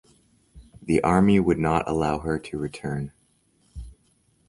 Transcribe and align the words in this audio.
The 0.81 0.99
army 1.03 1.39
would 1.39 1.59
not 1.59 1.87
allow 1.87 2.17
her 2.21 2.39
to 2.39 2.57
return. 2.57 3.11